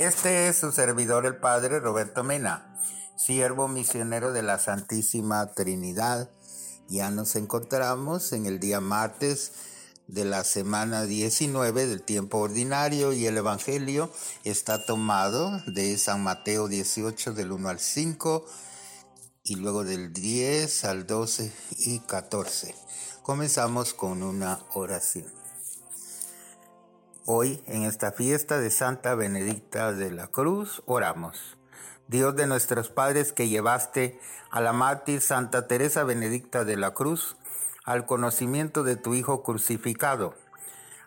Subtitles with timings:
[0.00, 2.74] Este es su servidor el Padre Roberto Mena,
[3.16, 6.30] siervo misionero de la Santísima Trinidad.
[6.88, 9.52] Ya nos encontramos en el día martes
[10.06, 14.10] de la semana 19 del tiempo ordinario y el Evangelio
[14.42, 18.46] está tomado de San Mateo 18 del 1 al 5
[19.44, 22.74] y luego del 10 al 12 y 14.
[23.22, 25.39] Comenzamos con una oración.
[27.32, 31.56] Hoy, en esta fiesta de Santa Benedicta de la Cruz, oramos.
[32.08, 34.18] Dios de nuestros padres que llevaste
[34.50, 37.36] a la mártir Santa Teresa Benedicta de la Cruz
[37.84, 40.34] al conocimiento de tu Hijo crucificado,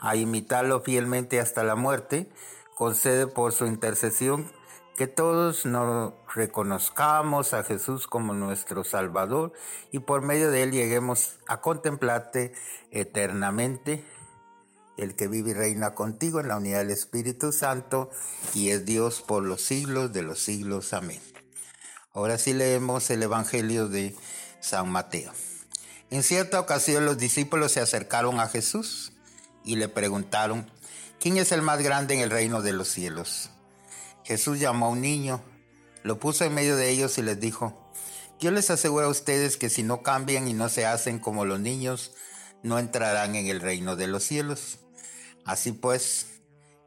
[0.00, 2.28] a imitarlo fielmente hasta la muerte,
[2.74, 4.50] concede por su intercesión
[4.96, 9.52] que todos nos reconozcamos a Jesús como nuestro Salvador
[9.92, 12.52] y por medio de él lleguemos a contemplarte
[12.90, 14.04] eternamente
[14.98, 18.10] el que vive y reina contigo en la unidad del Espíritu Santo
[18.52, 20.92] y es Dios por los siglos de los siglos.
[20.92, 21.20] Amén.
[22.12, 24.14] Ahora sí leemos el Evangelio de
[24.60, 25.32] San Mateo.
[26.10, 29.12] En cierta ocasión los discípulos se acercaron a Jesús
[29.64, 30.70] y le preguntaron,
[31.20, 33.50] ¿quién es el más grande en el reino de los cielos?
[34.24, 35.42] Jesús llamó a un niño,
[36.02, 37.88] lo puso en medio de ellos y les dijo,
[38.40, 41.60] yo les aseguro a ustedes que si no cambian y no se hacen como los
[41.60, 42.12] niños,
[42.62, 44.78] no entrarán en el reino de los cielos.
[45.48, 46.26] Así pues,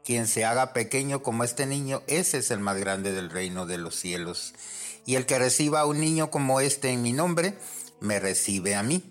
[0.04, 3.76] quien se haga pequeño como este niño, ese es el más grande del reino de
[3.76, 4.54] los cielos.
[5.04, 7.58] Y el que reciba a un niño como este en mi nombre,
[7.98, 9.02] me recibe a mí.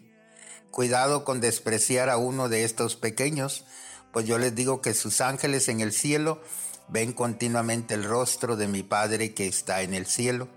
[0.71, 3.65] Cuidado con despreciar a uno de estos pequeños,
[4.13, 6.41] pues yo les digo que sus ángeles en el cielo
[6.87, 10.47] ven continuamente el rostro de mi Padre que está en el cielo.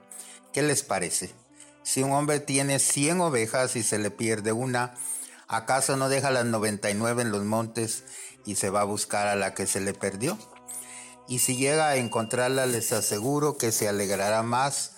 [0.52, 1.32] ¿Qué les parece?
[1.82, 4.94] Si un hombre tiene cien ovejas y se le pierde una,
[5.48, 8.04] ¿acaso no deja las noventa y nueve en los montes
[8.44, 10.38] y se va a buscar a la que se le perdió.
[11.26, 14.92] Y si llega a encontrarla, les aseguro que se alegrará más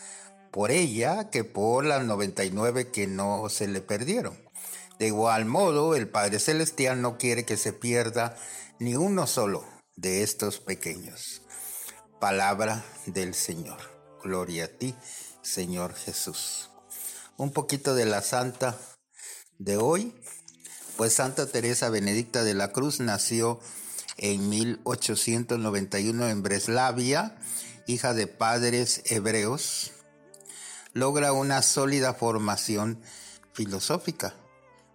[0.51, 4.37] por ella que por las 99 que no se le perdieron.
[4.99, 8.37] De igual modo, el Padre Celestial no quiere que se pierda
[8.79, 9.65] ni uno solo
[9.95, 11.43] de estos pequeños.
[12.21, 13.79] Palabra del Señor.
[14.23, 14.95] Gloria a ti,
[15.43, 16.71] Señor Jesús.
[17.37, 18.79] Un poquito de la santa
[19.59, 20.15] de hoy,
[20.97, 23.61] pues Santa Teresa Benedicta de la Cruz nació
[24.17, 27.37] en 1891 en Breslavia,
[27.87, 29.93] hija de padres hebreos.
[30.95, 33.03] Logra una sólida formación
[33.53, 34.35] filosófica.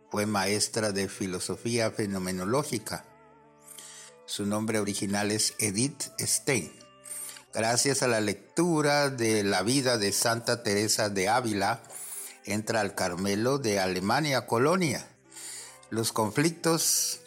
[0.09, 3.05] Fue maestra de filosofía fenomenológica.
[4.25, 6.71] Su nombre original es Edith Stein.
[7.53, 11.83] Gracias a la lectura de la vida de Santa Teresa de Ávila,
[12.45, 15.10] entra al Carmelo de Alemania, Colonia
[15.91, 17.19] los conflictos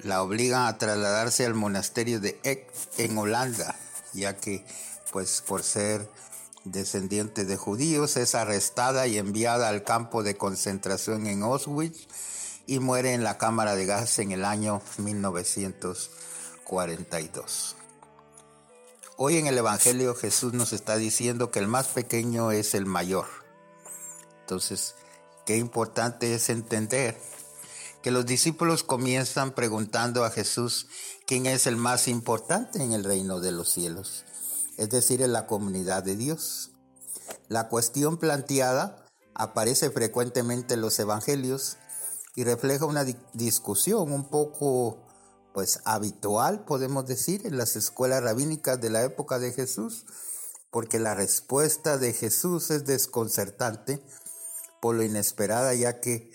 [0.00, 3.76] la obligan a trasladarse al monasterio de Eck en Holanda,
[4.12, 4.66] ya que,
[5.12, 6.10] pues por ser
[6.64, 12.08] descendiente de judíos, es arrestada y enviada al campo de concentración en Auschwitz
[12.66, 17.76] y muere en la cámara de gas en el año 1942.
[19.16, 23.28] Hoy en el Evangelio Jesús nos está diciendo que el más pequeño es el mayor.
[24.40, 24.96] Entonces,
[25.46, 27.16] qué importante es entender
[28.02, 30.86] que los discípulos comienzan preguntando a Jesús
[31.26, 34.24] quién es el más importante en el reino de los cielos,
[34.78, 36.70] es decir, en la comunidad de Dios.
[37.48, 41.76] La cuestión planteada aparece frecuentemente en los evangelios
[42.34, 45.06] y refleja una discusión un poco
[45.52, 50.06] pues habitual, podemos decir, en las escuelas rabínicas de la época de Jesús,
[50.70, 54.00] porque la respuesta de Jesús es desconcertante
[54.80, 56.30] por lo inesperada, ya que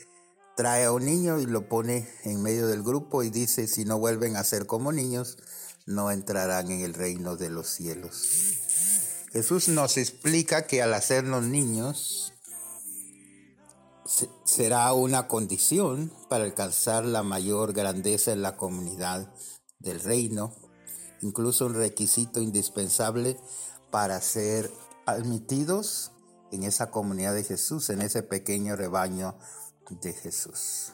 [0.56, 4.00] trae a un niño y lo pone en medio del grupo y dice, si no
[4.00, 5.38] vuelven a ser como niños,
[5.86, 8.28] no entrarán en el reino de los cielos.
[9.32, 12.34] Jesús nos explica que al hacernos niños
[14.46, 19.34] será una condición para alcanzar la mayor grandeza en la comunidad
[19.80, 20.56] del reino,
[21.22, 23.38] incluso un requisito indispensable
[23.92, 24.72] para ser
[25.06, 26.12] admitidos
[26.52, 29.38] en esa comunidad de Jesús, en ese pequeño rebaño
[29.90, 30.94] de Jesús.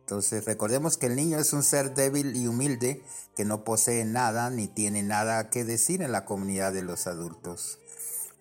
[0.00, 3.02] Entonces recordemos que el niño es un ser débil y humilde
[3.34, 7.78] que no posee nada ni tiene nada que decir en la comunidad de los adultos.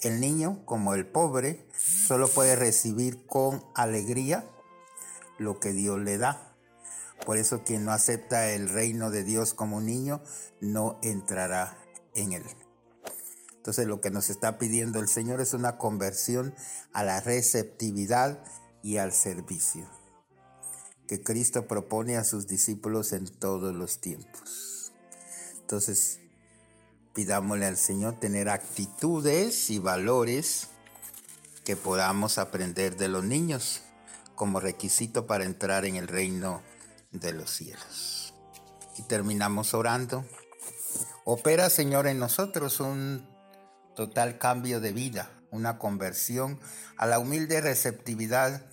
[0.01, 4.45] El niño, como el pobre, solo puede recibir con alegría
[5.37, 6.53] lo que Dios le da.
[7.25, 10.21] Por eso quien no acepta el reino de Dios como niño
[10.59, 11.77] no entrará
[12.13, 12.43] en él.
[13.55, 16.53] Entonces lo que nos está pidiendo el Señor es una conversión
[16.91, 18.43] a la receptividad
[18.83, 19.87] y al servicio
[21.07, 24.91] que Cristo propone a sus discípulos en todos los tiempos.
[25.61, 26.19] Entonces,
[27.13, 30.69] Pidámosle al Señor tener actitudes y valores
[31.63, 33.81] que podamos aprender de los niños
[34.33, 36.63] como requisito para entrar en el reino
[37.11, 38.33] de los cielos.
[38.97, 40.25] Y terminamos orando.
[41.23, 43.29] Opera, Señor, en nosotros un
[43.95, 46.59] total cambio de vida, una conversión
[46.97, 48.65] a la humilde receptividad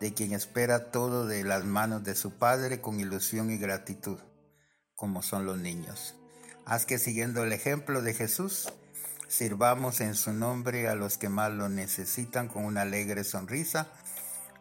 [0.00, 4.18] de quien espera todo de las manos de su Padre con ilusión y gratitud,
[4.94, 6.14] como son los niños.
[6.66, 8.72] Haz que siguiendo el ejemplo de Jesús,
[9.28, 13.88] sirvamos en su nombre a los que más lo necesitan con una alegre sonrisa,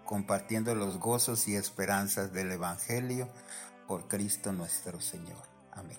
[0.05, 3.29] compartiendo los gozos y esperanzas del Evangelio
[3.87, 5.43] por Cristo nuestro Señor.
[5.71, 5.97] Amén.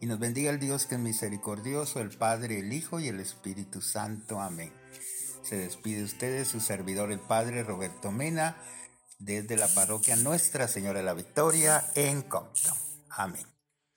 [0.00, 3.80] Y nos bendiga el Dios que es misericordioso, el Padre, el Hijo y el Espíritu
[3.80, 4.40] Santo.
[4.40, 4.72] Amén.
[5.48, 8.58] Se despide ustedes su servidor el Padre Roberto Mena
[9.18, 12.76] desde la parroquia Nuestra Señora de la Victoria en Compton.
[13.08, 13.46] Amén.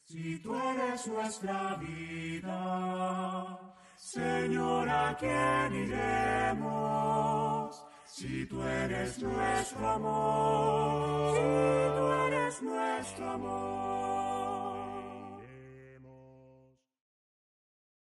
[0.05, 3.59] Si tú eres nuestra vida,
[3.97, 6.95] Señor, ¿a quién iremos?
[8.05, 11.41] Si tú eres nuestro amor, si
[11.97, 14.20] tú eres nuestro amor.